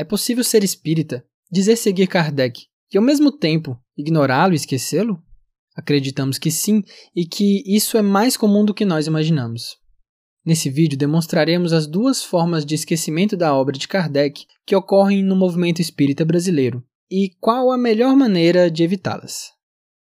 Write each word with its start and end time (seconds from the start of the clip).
É 0.00 0.04
possível 0.04 0.42
ser 0.42 0.64
espírita, 0.64 1.22
dizer 1.52 1.76
seguir 1.76 2.06
Kardec 2.06 2.62
e 2.90 2.96
ao 2.96 3.04
mesmo 3.04 3.30
tempo 3.30 3.78
ignorá-lo 3.94 4.54
e 4.54 4.56
esquecê-lo? 4.56 5.22
Acreditamos 5.76 6.38
que 6.38 6.50
sim 6.50 6.82
e 7.14 7.26
que 7.26 7.62
isso 7.66 7.98
é 7.98 8.02
mais 8.02 8.34
comum 8.34 8.64
do 8.64 8.72
que 8.72 8.86
nós 8.86 9.06
imaginamos. 9.06 9.76
Nesse 10.42 10.70
vídeo 10.70 10.96
demonstraremos 10.96 11.74
as 11.74 11.86
duas 11.86 12.24
formas 12.24 12.64
de 12.64 12.74
esquecimento 12.74 13.36
da 13.36 13.54
obra 13.54 13.76
de 13.76 13.86
Kardec 13.86 14.46
que 14.64 14.74
ocorrem 14.74 15.22
no 15.22 15.36
movimento 15.36 15.82
espírita 15.82 16.24
brasileiro 16.24 16.82
e 17.10 17.32
qual 17.38 17.70
a 17.70 17.76
melhor 17.76 18.16
maneira 18.16 18.70
de 18.70 18.82
evitá-las. 18.82 19.50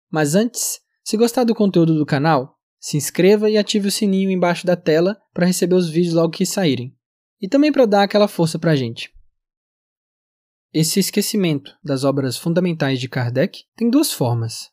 Mas 0.08 0.36
antes, 0.36 0.78
se 1.02 1.16
gostar 1.16 1.42
do 1.42 1.56
conteúdo 1.56 1.98
do 1.98 2.06
canal, 2.06 2.54
se 2.78 2.96
inscreva 2.96 3.50
e 3.50 3.58
ative 3.58 3.88
o 3.88 3.90
sininho 3.90 4.30
embaixo 4.30 4.64
da 4.64 4.76
tela 4.76 5.18
para 5.34 5.46
receber 5.46 5.74
os 5.74 5.90
vídeos 5.90 6.14
logo 6.14 6.30
que 6.30 6.46
saírem. 6.46 6.94
E 7.40 7.48
também 7.48 7.72
para 7.72 7.84
dar 7.84 8.04
aquela 8.04 8.28
força 8.28 8.60
para 8.60 8.70
a 8.70 8.76
gente. 8.76 9.17
Esse 10.72 11.00
esquecimento 11.00 11.74
das 11.82 12.04
obras 12.04 12.36
fundamentais 12.36 13.00
de 13.00 13.08
Kardec 13.08 13.64
tem 13.74 13.88
duas 13.88 14.12
formas: 14.12 14.70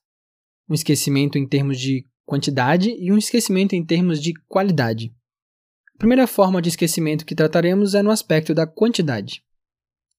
um 0.70 0.74
esquecimento 0.74 1.38
em 1.38 1.48
termos 1.48 1.80
de 1.80 2.06
quantidade 2.26 2.90
e 3.00 3.14
um 3.14 3.18
esquecimento 3.18 3.74
em 3.76 3.86
termos 3.86 4.22
de 4.22 4.34
qualidade. 4.46 5.16
A 5.96 5.98
primeira 5.98 6.28
forma 6.28 6.62
de 6.62 6.68
esquecimento 6.68 7.26
que 7.26 7.34
trataremos 7.34 7.96
é 7.96 8.02
no 8.02 8.12
aspecto 8.12 8.54
da 8.54 8.68
quantidade. 8.68 9.42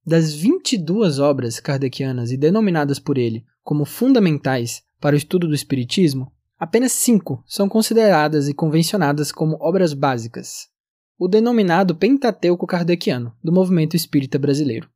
Das 0.03 0.33
22 0.33 1.19
obras 1.19 1.61
kardecianas 1.61 2.31
e 2.31 2.39
denominadas 2.39 2.99
por 2.99 3.19
ele 3.19 3.45
como 3.63 3.85
fundamentais 3.85 4.83
para 4.99 5.15
o 5.15 5.19
estudo 5.19 5.47
do 5.47 5.55
Espiritismo, 5.55 6.33
apenas 6.59 6.93
cinco 6.93 7.45
são 7.47 7.69
consideradas 7.69 8.49
e 8.49 8.55
convencionadas 8.55 9.31
como 9.31 9.59
obras 9.61 9.93
básicas. 9.93 10.69
O 11.19 11.29
denominado 11.29 11.95
Pentateuco 11.95 12.67
Kardeciano, 12.67 13.37
do 13.45 13.53
movimento 13.53 13.95
espírita 13.95 14.39
brasileiro. 14.39 14.89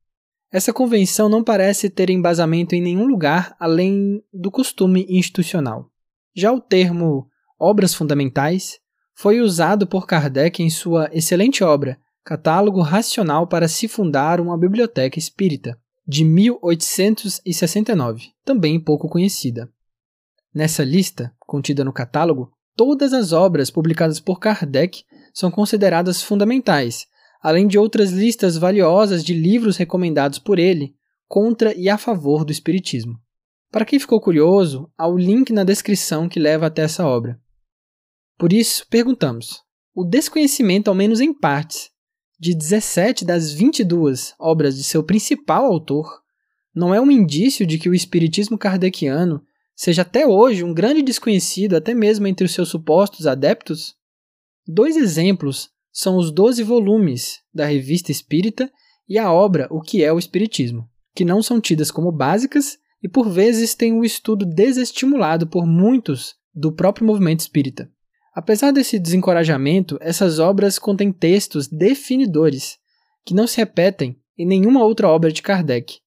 Essa 0.53 0.73
convenção 0.73 1.29
não 1.29 1.45
parece 1.45 1.89
ter 1.89 2.11
embasamento 2.11 2.75
em 2.75 2.81
nenhum 2.81 3.07
lugar 3.07 3.55
além 3.59 4.21
do 4.33 4.51
costume 4.51 5.07
institucional. 5.09 5.89
Já 6.35 6.53
o 6.53 6.61
termo 6.61 7.29
obras 7.59 7.95
fundamentais 7.95 8.81
foi 9.15 9.41
usado 9.41 9.87
por 9.87 10.07
Kardec 10.07 10.63
em 10.63 10.71
sua 10.71 11.09
excelente 11.13 11.63
obra 11.63 11.99
Catálogo 12.25 12.81
Racional 12.81 13.47
para 13.47 13.69
se 13.69 13.87
fundar 13.87 14.41
uma 14.41 14.59
biblioteca 14.59 15.19
espírita, 15.19 15.79
de 16.07 16.25
1869, 16.25 18.31
também 18.45 18.81
pouco 18.81 19.09
conhecida. 19.09 19.71
Nessa 20.55 20.83
lista, 20.83 21.33
contida 21.39 21.85
no 21.85 21.93
catálogo, 21.93 22.51
todas 22.77 23.13
as 23.13 23.33
obras 23.33 23.71
publicadas 23.71 24.19
por 24.19 24.41
Kardec 24.41 25.05
são 25.33 25.51
consideradas 25.51 26.23
fundamentais, 26.23 27.07
além 27.41 27.67
de 27.67 27.79
outras 27.79 28.11
listas 28.11 28.57
valiosas 28.57 29.25
de 29.25 29.35
livros 29.35 29.77
recomendados 29.77 30.39
por 30.39 30.59
ele 30.59 30.95
contra 31.27 31.75
e 31.75 31.89
a 31.89 31.97
favor 31.97 32.45
do 32.45 32.53
Espiritismo. 32.53 33.19
Para 33.71 33.85
quem 33.85 33.99
ficou 33.99 34.21
curioso, 34.21 34.91
há 34.99 35.07
o 35.07 35.17
link 35.17 35.53
na 35.53 35.65
descrição 35.65 36.29
que 36.29 36.41
leva 36.41 36.67
até 36.67 36.83
essa 36.83 37.07
obra. 37.07 37.41
Por 38.37 38.53
isso, 38.53 38.87
perguntamos: 38.91 39.63
o 39.95 40.05
desconhecimento, 40.05 40.89
ao 40.89 40.95
menos 40.95 41.21
em 41.21 41.33
partes, 41.33 41.91
de 42.39 42.55
17 42.55 43.25
das 43.25 43.53
22 43.53 44.35
obras 44.39 44.77
de 44.77 44.83
seu 44.83 45.05
principal 45.05 45.67
autor 45.67 46.21
não 46.75 46.95
é 46.95 47.01
um 47.01 47.11
indício 47.11 47.67
de 47.67 47.79
que 47.79 47.89
o 47.89 47.95
Espiritismo 47.95 48.57
kardeciano 48.57 49.43
seja 49.75 50.03
até 50.03 50.27
hoje 50.27 50.65
um 50.65 50.73
grande 50.73 51.03
desconhecido 51.03 51.75
até 51.75 51.95
mesmo 51.95 52.27
entre 52.27 52.45
os 52.45 52.53
seus 52.53 52.69
supostos 52.69 53.27
adeptos? 53.27 53.95
Dois 54.67 54.97
exemplos 54.97 55.71
são 55.93 56.17
os 56.17 56.31
doze 56.31 56.63
volumes 56.63 57.41
da 57.53 57.67
Revista 57.67 58.13
Espírita 58.13 58.71
e 59.09 59.19
a 59.19 59.33
obra 59.33 59.67
O 59.71 59.81
que 59.81 60.05
é 60.05 60.13
o 60.13 60.19
Espiritismo, 60.19 60.89
que 61.15 61.25
não 61.25 61.43
são 61.43 61.61
tidas 61.61 61.91
como 61.91 62.13
básicas 62.13 62.79
e 63.03 63.09
por 63.09 63.29
vezes 63.29 63.75
têm 63.75 63.93
o 63.93 64.01
um 64.01 64.05
estudo 64.05 64.45
desestimulado 64.45 65.47
por 65.47 65.67
muitos 65.67 66.35
do 66.55 66.73
próprio 66.73 67.07
movimento 67.07 67.41
espírita. 67.41 67.91
Apesar 68.35 68.71
desse 68.71 68.99
desencorajamento, 68.99 69.99
essas 70.01 70.39
obras 70.39 70.79
contêm 70.79 71.13
textos 71.13 71.67
definidores 71.67 72.79
que 73.25 73.35
não 73.35 73.47
se 73.47 73.57
repetem 73.57 74.17
em 74.39 74.47
nenhuma 74.47 74.85
outra 74.85 75.09
obra 75.09 75.33
de 75.33 75.43
Kardec, 75.43 75.99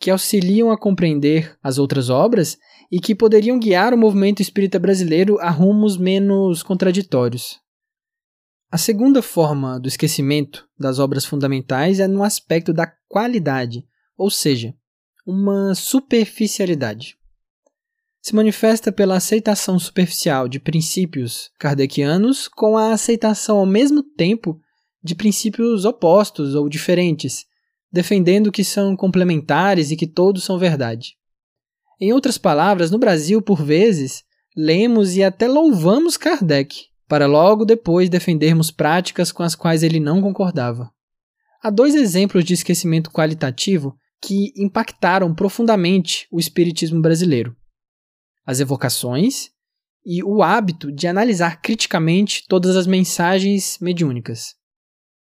que 0.00 0.10
auxiliam 0.10 0.70
a 0.70 0.78
compreender 0.78 1.56
as 1.62 1.78
outras 1.78 2.10
obras 2.10 2.58
e 2.90 3.00
que 3.00 3.14
poderiam 3.14 3.58
guiar 3.58 3.92
o 3.92 3.98
movimento 3.98 4.40
espírita 4.40 4.78
brasileiro 4.78 5.38
a 5.38 5.50
rumos 5.50 5.96
menos 5.96 6.62
contraditórios. 6.62 7.60
A 8.70 8.76
segunda 8.78 9.22
forma 9.22 9.78
do 9.78 9.86
esquecimento 9.86 10.68
das 10.78 10.98
obras 10.98 11.24
fundamentais 11.24 12.00
é 12.00 12.08
no 12.08 12.24
aspecto 12.24 12.72
da 12.72 12.86
qualidade, 13.08 13.86
ou 14.18 14.28
seja, 14.28 14.74
uma 15.24 15.74
superficialidade. 15.74 17.16
Se 18.20 18.34
manifesta 18.34 18.90
pela 18.90 19.16
aceitação 19.16 19.78
superficial 19.78 20.48
de 20.48 20.58
princípios 20.58 21.48
kardecianos 21.60 22.48
com 22.48 22.76
a 22.76 22.92
aceitação 22.92 23.58
ao 23.58 23.66
mesmo 23.66 24.02
tempo 24.02 24.60
de 25.00 25.14
princípios 25.14 25.84
opostos 25.84 26.56
ou 26.56 26.68
diferentes, 26.68 27.46
defendendo 27.92 28.50
que 28.50 28.64
são 28.64 28.96
complementares 28.96 29.92
e 29.92 29.96
que 29.96 30.08
todos 30.08 30.42
são 30.42 30.58
verdade. 30.58 31.16
Em 32.00 32.12
outras 32.12 32.36
palavras, 32.36 32.90
no 32.90 32.98
Brasil, 32.98 33.40
por 33.40 33.62
vezes, 33.62 34.24
lemos 34.56 35.14
e 35.14 35.22
até 35.22 35.46
louvamos 35.46 36.16
Kardec, 36.16 36.86
para 37.08 37.26
logo 37.26 37.64
depois 37.64 38.08
defendermos 38.08 38.70
práticas 38.70 39.30
com 39.30 39.42
as 39.42 39.54
quais 39.54 39.82
ele 39.82 40.00
não 40.00 40.20
concordava. 40.20 40.90
Há 41.62 41.70
dois 41.70 41.94
exemplos 41.94 42.44
de 42.44 42.54
esquecimento 42.54 43.10
qualitativo 43.10 43.96
que 44.20 44.52
impactaram 44.56 45.34
profundamente 45.34 46.26
o 46.30 46.38
espiritismo 46.38 47.00
brasileiro: 47.00 47.56
as 48.44 48.60
evocações 48.60 49.50
e 50.04 50.22
o 50.22 50.42
hábito 50.42 50.92
de 50.92 51.06
analisar 51.06 51.60
criticamente 51.60 52.44
todas 52.48 52.76
as 52.76 52.86
mensagens 52.86 53.78
mediúnicas. 53.80 54.54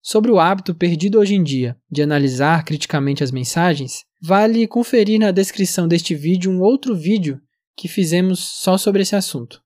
Sobre 0.02 0.30
o 0.30 0.40
hábito 0.40 0.74
perdido 0.74 1.18
hoje 1.18 1.34
em 1.34 1.42
dia 1.42 1.76
de 1.90 2.02
analisar 2.02 2.64
criticamente 2.64 3.22
as 3.22 3.30
mensagens, 3.30 4.04
vale 4.22 4.66
conferir 4.66 5.20
na 5.20 5.30
descrição 5.30 5.86
deste 5.86 6.14
vídeo 6.14 6.50
um 6.50 6.62
outro 6.62 6.96
vídeo 6.96 7.38
que 7.76 7.86
fizemos 7.86 8.40
só 8.40 8.78
sobre 8.78 9.02
esse 9.02 9.14
assunto. 9.14 9.62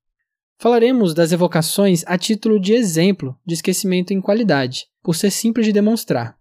Falaremos 0.58 1.14
das 1.14 1.32
evocações 1.32 2.04
a 2.06 2.16
título 2.16 2.60
de 2.60 2.72
exemplo 2.72 3.38
de 3.44 3.54
esquecimento 3.54 4.12
em 4.12 4.20
qualidade, 4.20 4.86
por 5.02 5.14
ser 5.14 5.30
simples 5.30 5.66
de 5.66 5.72
demonstrar. 5.72 6.38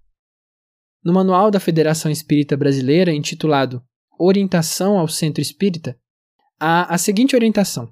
No 1.03 1.11
manual 1.11 1.51
da 1.51 1.59
Federação 1.59 2.09
Espírita 2.09 2.55
Brasileira, 2.55 3.11
intitulado 3.11 3.83
Orientação 4.17 4.97
ao 4.97 5.07
Centro 5.07 5.41
Espírita, 5.41 5.99
há 6.59 6.93
a 6.93 6.97
seguinte 6.97 7.35
orientação: 7.35 7.91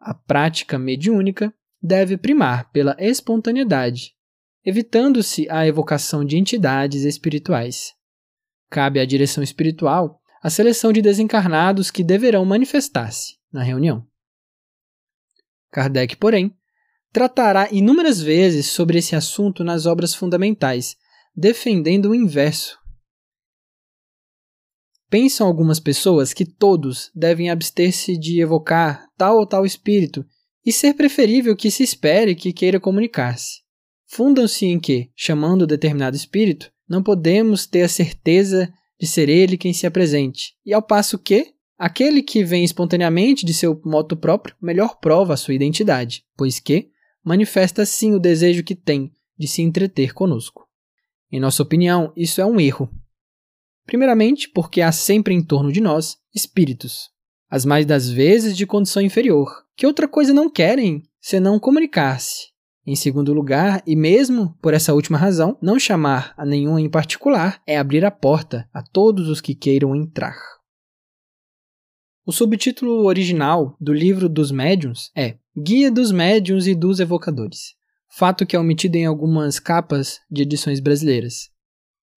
A 0.00 0.14
prática 0.14 0.78
mediúnica 0.78 1.54
deve 1.80 2.16
primar 2.16 2.72
pela 2.72 2.96
espontaneidade, 2.98 4.14
evitando-se 4.64 5.48
a 5.50 5.66
evocação 5.66 6.24
de 6.24 6.36
entidades 6.36 7.04
espirituais. 7.04 7.92
Cabe 8.70 8.98
à 8.98 9.04
direção 9.04 9.44
espiritual 9.44 10.20
a 10.42 10.50
seleção 10.50 10.92
de 10.92 11.00
desencarnados 11.00 11.90
que 11.90 12.02
deverão 12.02 12.44
manifestar-se 12.44 13.36
na 13.52 13.62
reunião. 13.62 14.06
Kardec, 15.74 16.16
porém, 16.16 16.54
tratará 17.12 17.68
inúmeras 17.72 18.22
vezes 18.22 18.66
sobre 18.66 18.98
esse 18.98 19.16
assunto 19.16 19.64
nas 19.64 19.86
obras 19.86 20.14
fundamentais, 20.14 20.94
defendendo 21.34 22.10
o 22.10 22.14
inverso. 22.14 22.78
Pensam 25.10 25.48
algumas 25.48 25.80
pessoas 25.80 26.32
que 26.32 26.44
todos 26.44 27.10
devem 27.12 27.50
abster-se 27.50 28.16
de 28.16 28.40
evocar 28.40 29.08
tal 29.18 29.38
ou 29.38 29.46
tal 29.46 29.66
espírito 29.66 30.24
e 30.64 30.72
ser 30.72 30.94
preferível 30.94 31.56
que 31.56 31.72
se 31.72 31.82
espere 31.82 32.36
que 32.36 32.52
queira 32.52 32.78
comunicar-se. 32.78 33.62
Fundam-se 34.06 34.66
em 34.66 34.78
que, 34.78 35.10
chamando 35.16 35.66
determinado 35.66 36.16
espírito, 36.16 36.70
não 36.88 37.02
podemos 37.02 37.66
ter 37.66 37.82
a 37.82 37.88
certeza 37.88 38.72
de 38.98 39.08
ser 39.08 39.28
ele 39.28 39.58
quem 39.58 39.72
se 39.72 39.88
apresente, 39.88 40.54
e 40.64 40.72
ao 40.72 40.82
passo 40.82 41.18
que, 41.18 41.53
Aquele 41.78 42.22
que 42.22 42.44
vem 42.44 42.64
espontaneamente 42.64 43.44
de 43.44 43.52
seu 43.52 43.80
moto 43.84 44.16
próprio 44.16 44.54
melhor 44.62 44.98
prova 45.00 45.34
a 45.34 45.36
sua 45.36 45.54
identidade, 45.54 46.24
pois 46.36 46.60
que 46.60 46.90
manifesta 47.22 47.84
sim 47.84 48.14
o 48.14 48.20
desejo 48.20 48.62
que 48.62 48.74
tem 48.74 49.12
de 49.36 49.48
se 49.48 49.60
entreter 49.62 50.12
conosco. 50.12 50.68
Em 51.32 51.40
nossa 51.40 51.62
opinião, 51.62 52.12
isso 52.16 52.40
é 52.40 52.46
um 52.46 52.60
erro. 52.60 52.88
Primeiramente, 53.84 54.48
porque 54.48 54.80
há 54.80 54.92
sempre 54.92 55.34
em 55.34 55.42
torno 55.42 55.72
de 55.72 55.80
nós 55.80 56.16
espíritos, 56.34 57.10
as 57.50 57.64
mais 57.64 57.84
das 57.84 58.08
vezes 58.08 58.56
de 58.56 58.66
condição 58.66 59.02
inferior, 59.02 59.50
que 59.76 59.86
outra 59.86 60.06
coisa 60.06 60.32
não 60.32 60.48
querem 60.48 61.02
senão 61.20 61.58
comunicar-se. 61.58 62.54
Em 62.86 62.94
segundo 62.94 63.32
lugar, 63.32 63.82
e 63.86 63.96
mesmo 63.96 64.56
por 64.60 64.74
essa 64.74 64.94
última 64.94 65.18
razão, 65.18 65.58
não 65.60 65.78
chamar 65.78 66.34
a 66.36 66.44
nenhum 66.44 66.78
em 66.78 66.88
particular 66.88 67.60
é 67.66 67.78
abrir 67.78 68.04
a 68.04 68.10
porta 68.10 68.68
a 68.72 68.82
todos 68.82 69.28
os 69.28 69.40
que 69.40 69.54
queiram 69.54 69.96
entrar. 69.96 70.36
O 72.26 72.32
subtítulo 72.32 73.04
original 73.04 73.76
do 73.78 73.92
livro 73.92 74.30
dos 74.30 74.50
médiuns 74.50 75.10
é 75.14 75.36
Guia 75.54 75.90
dos 75.90 76.10
Médiuns 76.10 76.66
e 76.66 76.74
dos 76.74 76.98
Evocadores, 76.98 77.74
fato 78.08 78.46
que 78.46 78.56
é 78.56 78.58
omitido 78.58 78.96
em 78.96 79.04
algumas 79.04 79.58
capas 79.58 80.20
de 80.30 80.40
edições 80.40 80.80
brasileiras. 80.80 81.50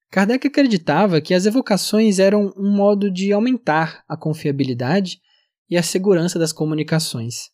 Kardec 0.09 0.47
acreditava 0.47 1.19
que 1.19 1.33
as 1.33 1.45
evocações 1.45 2.19
eram 2.19 2.53
um 2.55 2.71
modo 2.73 3.11
de 3.11 3.33
aumentar 3.33 4.05
a 4.07 4.15
confiabilidade 4.15 5.19
e 5.69 5.75
a 5.75 5.83
segurança 5.83 6.39
das 6.39 6.53
comunicações. 6.53 7.49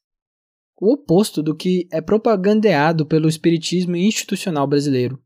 O 0.80 0.94
oposto 0.94 1.42
do 1.42 1.56
que 1.56 1.88
é 1.92 2.02
propagandeado 2.02 3.04
pelo 3.04 3.28
espiritismo 3.28 3.96
institucional 3.96 4.68
brasileiro. 4.68 5.20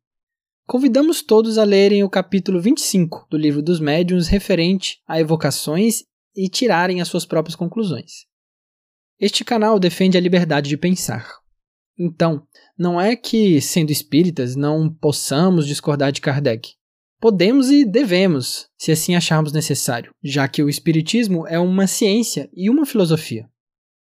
Convidamos 0.65 1.21
todos 1.21 1.57
a 1.57 1.65
lerem 1.65 2.05
o 2.05 2.09
capítulo 2.09 2.61
25 2.61 3.27
do 3.29 3.37
Livro 3.37 3.61
dos 3.61 3.81
Médiuns 3.81 4.29
referente 4.29 5.01
a 5.05 5.19
evocações 5.19 6.05
e 6.37 6.47
tirarem 6.47 7.01
as 7.01 7.07
suas 7.07 7.25
próprias 7.25 7.55
conclusões. 7.55 8.27
Este 9.19 9.43
canal 9.43 9.79
defende 9.79 10.17
a 10.17 10.21
liberdade 10.21 10.69
de 10.69 10.77
pensar. 10.77 11.27
Então, 11.97 12.45
não 12.77 13.01
é 13.01 13.15
que, 13.15 13.59
sendo 13.59 13.91
espíritas, 13.91 14.55
não 14.55 14.87
possamos 14.87 15.65
discordar 15.65 16.11
de 16.11 16.21
Kardec. 16.21 16.75
Podemos 17.19 17.71
e 17.71 17.83
devemos, 17.83 18.69
se 18.77 18.91
assim 18.91 19.15
acharmos 19.15 19.51
necessário, 19.51 20.11
já 20.23 20.47
que 20.47 20.61
o 20.61 20.69
Espiritismo 20.69 21.47
é 21.47 21.57
uma 21.57 21.87
ciência 21.87 22.47
e 22.53 22.69
uma 22.69 22.85
filosofia. 22.85 23.49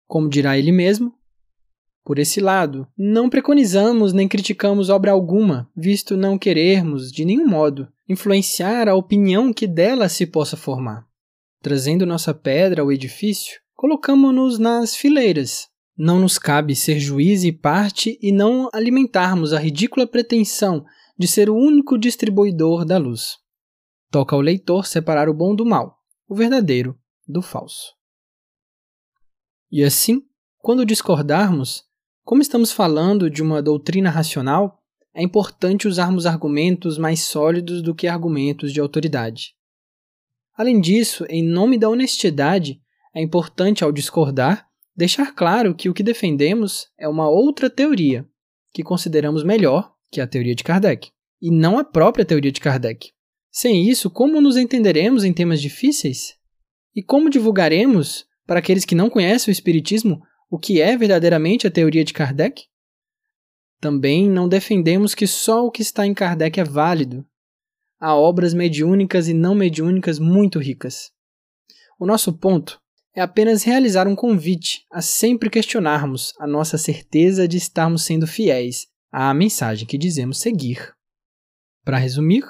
Como 0.06 0.28
dirá 0.28 0.56
ele 0.56 0.70
mesmo, 0.70 1.12
por 2.04 2.18
esse 2.18 2.40
lado, 2.40 2.86
não 2.96 3.28
preconizamos 3.28 4.12
nem 4.12 4.26
criticamos 4.26 4.88
obra 4.88 5.10
alguma, 5.10 5.68
visto 5.76 6.16
não 6.16 6.38
querermos, 6.38 7.12
de 7.12 7.24
nenhum 7.24 7.46
modo, 7.46 7.88
influenciar 8.08 8.88
a 8.88 8.94
opinião 8.94 9.52
que 9.52 9.66
dela 9.66 10.08
se 10.08 10.26
possa 10.26 10.56
formar. 10.56 11.06
Trazendo 11.62 12.06
nossa 12.06 12.32
pedra 12.32 12.80
ao 12.80 12.90
edifício, 12.90 13.60
colocamos-nos 13.74 14.58
nas 14.58 14.96
fileiras. 14.96 15.68
Não 15.96 16.18
nos 16.18 16.38
cabe 16.38 16.74
ser 16.74 16.98
juiz 16.98 17.44
e 17.44 17.52
parte 17.52 18.18
e 18.22 18.32
não 18.32 18.70
alimentarmos 18.72 19.52
a 19.52 19.58
ridícula 19.58 20.06
pretensão 20.06 20.84
de 21.18 21.28
ser 21.28 21.50
o 21.50 21.54
único 21.54 21.98
distribuidor 21.98 22.86
da 22.86 22.96
luz. 22.96 23.36
Toca 24.10 24.34
ao 24.34 24.40
leitor 24.40 24.86
separar 24.86 25.28
o 25.28 25.34
bom 25.34 25.54
do 25.54 25.66
mal, 25.66 25.98
o 26.26 26.34
verdadeiro 26.34 26.98
do 27.28 27.42
falso. 27.42 27.94
E 29.70 29.84
assim, 29.84 30.22
quando 30.56 30.86
discordarmos, 30.86 31.84
como 32.24 32.40
estamos 32.40 32.72
falando 32.72 33.28
de 33.28 33.42
uma 33.42 33.62
doutrina 33.62 34.08
racional, 34.08 34.82
é 35.14 35.22
importante 35.22 35.86
usarmos 35.86 36.24
argumentos 36.24 36.96
mais 36.96 37.20
sólidos 37.20 37.82
do 37.82 37.94
que 37.94 38.08
argumentos 38.08 38.72
de 38.72 38.80
autoridade. 38.80 39.54
Além 40.60 40.78
disso, 40.78 41.24
em 41.30 41.42
nome 41.42 41.78
da 41.78 41.88
honestidade, 41.88 42.82
é 43.14 43.22
importante, 43.22 43.82
ao 43.82 43.90
discordar, 43.90 44.68
deixar 44.94 45.34
claro 45.34 45.74
que 45.74 45.88
o 45.88 45.94
que 45.94 46.02
defendemos 46.02 46.86
é 46.98 47.08
uma 47.08 47.30
outra 47.30 47.70
teoria, 47.70 48.28
que 48.70 48.82
consideramos 48.82 49.42
melhor 49.42 49.94
que 50.12 50.20
a 50.20 50.26
teoria 50.26 50.54
de 50.54 50.62
Kardec, 50.62 51.08
e 51.40 51.50
não 51.50 51.78
a 51.78 51.82
própria 51.82 52.26
teoria 52.26 52.52
de 52.52 52.60
Kardec. 52.60 53.10
Sem 53.50 53.88
isso, 53.88 54.10
como 54.10 54.38
nos 54.38 54.58
entenderemos 54.58 55.24
em 55.24 55.32
temas 55.32 55.62
difíceis? 55.62 56.34
E 56.94 57.02
como 57.02 57.30
divulgaremos, 57.30 58.26
para 58.46 58.58
aqueles 58.58 58.84
que 58.84 58.94
não 58.94 59.08
conhecem 59.08 59.50
o 59.50 59.56
Espiritismo, 59.56 60.20
o 60.50 60.58
que 60.58 60.78
é 60.78 60.94
verdadeiramente 60.94 61.66
a 61.66 61.70
teoria 61.70 62.04
de 62.04 62.12
Kardec? 62.12 62.64
Também 63.80 64.28
não 64.28 64.46
defendemos 64.46 65.14
que 65.14 65.26
só 65.26 65.64
o 65.64 65.70
que 65.70 65.80
está 65.80 66.06
em 66.06 66.12
Kardec 66.12 66.60
é 66.60 66.64
válido. 66.64 67.26
Há 68.00 68.16
obras 68.16 68.54
mediúnicas 68.54 69.28
e 69.28 69.34
não 69.34 69.54
mediúnicas 69.54 70.18
muito 70.18 70.58
ricas. 70.58 71.12
O 71.98 72.06
nosso 72.06 72.32
ponto 72.32 72.80
é 73.14 73.20
apenas 73.20 73.62
realizar 73.62 74.08
um 74.08 74.16
convite 74.16 74.86
a 74.90 75.02
sempre 75.02 75.50
questionarmos 75.50 76.32
a 76.38 76.46
nossa 76.46 76.78
certeza 76.78 77.46
de 77.46 77.58
estarmos 77.58 78.02
sendo 78.02 78.26
fiéis 78.26 78.86
à 79.12 79.34
mensagem 79.34 79.86
que 79.86 79.98
dizemos 79.98 80.38
seguir. 80.38 80.94
Para 81.84 81.98
resumir, 81.98 82.44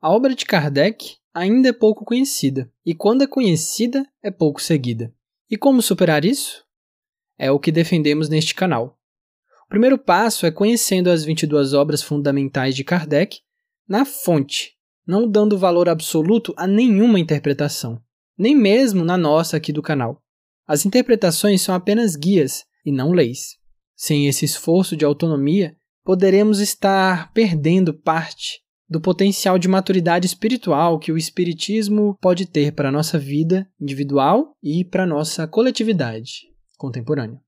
a 0.00 0.10
obra 0.10 0.34
de 0.34 0.46
Kardec 0.46 1.16
ainda 1.34 1.68
é 1.68 1.72
pouco 1.72 2.04
conhecida, 2.04 2.72
e 2.86 2.94
quando 2.94 3.24
é 3.24 3.26
conhecida, 3.26 4.06
é 4.22 4.30
pouco 4.30 4.62
seguida. 4.62 5.12
E 5.50 5.58
como 5.58 5.82
superar 5.82 6.24
isso? 6.24 6.64
É 7.36 7.50
o 7.50 7.58
que 7.58 7.70
defendemos 7.70 8.30
neste 8.30 8.54
canal. 8.54 8.98
O 9.66 9.68
primeiro 9.68 9.98
passo 9.98 10.46
é 10.46 10.50
conhecendo 10.50 11.10
as 11.10 11.24
22 11.24 11.74
obras 11.74 12.02
fundamentais 12.02 12.74
de 12.74 12.84
Kardec 12.84 13.40
na 13.86 14.04
fonte, 14.04 14.73
não 15.06 15.28
dando 15.28 15.58
valor 15.58 15.88
absoluto 15.88 16.54
a 16.56 16.66
nenhuma 16.66 17.18
interpretação 17.18 18.00
nem 18.36 18.54
mesmo 18.54 19.04
na 19.04 19.16
nossa 19.16 19.56
aqui 19.56 19.72
do 19.72 19.82
canal. 19.82 20.20
As 20.66 20.84
interpretações 20.84 21.62
são 21.62 21.74
apenas 21.74 22.16
guias 22.16 22.64
e 22.84 22.92
não 22.92 23.12
leis. 23.12 23.56
Sem 23.96 24.26
esse 24.26 24.44
esforço 24.44 24.96
de 24.96 25.04
autonomia, 25.04 25.76
poderemos 26.04 26.60
estar 26.60 27.32
perdendo 27.32 27.94
parte 27.94 28.60
do 28.88 29.00
potencial 29.00 29.58
de 29.58 29.68
maturidade 29.68 30.26
espiritual 30.26 30.98
que 30.98 31.10
o 31.10 31.16
Espiritismo 31.16 32.16
pode 32.20 32.46
ter 32.46 32.72
para 32.72 32.88
a 32.88 32.92
nossa 32.92 33.18
vida 33.18 33.66
individual 33.80 34.54
e 34.62 34.84
para 34.84 35.04
a 35.04 35.06
nossa 35.06 35.46
coletividade 35.46 36.48
contemporânea. 36.76 37.40